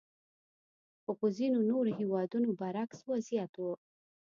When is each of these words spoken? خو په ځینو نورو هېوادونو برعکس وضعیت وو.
خو 1.01 1.11
په 1.19 1.27
ځینو 1.37 1.59
نورو 1.71 1.91
هېوادونو 1.99 2.49
برعکس 2.59 2.99
وضعیت 3.11 3.51
وو. 3.57 3.73